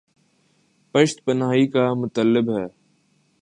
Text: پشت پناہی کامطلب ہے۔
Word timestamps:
پشت 0.91 1.17
پناہی 1.25 1.65
کامطلب 1.67 2.47
ہے۔ 2.57 2.65